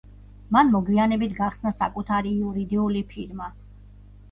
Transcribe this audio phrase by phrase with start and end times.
[0.55, 3.55] მან მოგვიანებით გახსნა საკუთარი იურიდიული ფირმა.